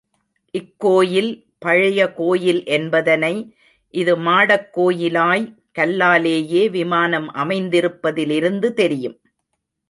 இக்கோயில் 0.53 1.29
பழைய 1.57 2.13
கோயில் 2.13 2.65
என்பதனை, 2.65 3.33
இது 3.93 4.17
மாடக் 4.17 4.69
கோயிலாய், 4.77 5.45
கல்லாலேயே 5.71 6.69
விமானம் 6.69 7.29
அமைந்திருப்பதிலிருந்து 7.33 8.73
தெரியும். 8.73 9.17